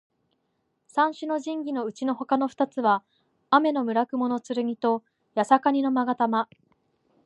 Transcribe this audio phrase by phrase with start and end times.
[0.87, 3.03] 三種の神器のうつのほかの二つは
[3.51, 5.03] 天叢雲剣と
[5.35, 6.49] 八尺瓊勾玉。